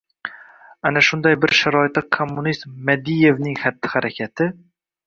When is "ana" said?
0.91-1.03